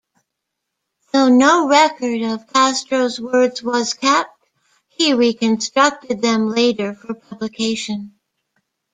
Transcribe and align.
Though 1.13 1.29
no 1.29 1.67
record 1.67 2.23
of 2.23 2.47
Castro's 2.51 3.21
words 3.21 3.61
was 3.61 3.93
kept, 3.93 4.31
he 4.87 5.13
reconstructed 5.13 6.23
them 6.23 6.47
later 6.49 6.95
for 6.95 7.13
publication. 7.13 8.15